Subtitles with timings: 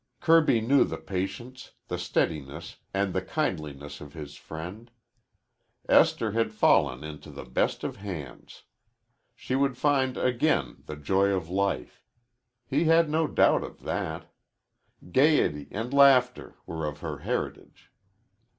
[0.19, 4.89] Kirby knew the patience, the steadiness, and the kindliness of his friend.
[5.87, 8.63] Esther had fallen into the best of hands.
[9.35, 12.01] She would find again the joy of life.
[12.65, 14.33] He had no doubt of that.
[15.11, 17.91] Gayety and laughter were of her heritage.